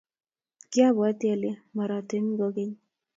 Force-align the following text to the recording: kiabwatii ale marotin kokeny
kiabwatii 0.71 1.31
ale 1.33 1.49
marotin 1.75 2.25
kokeny 2.39 2.73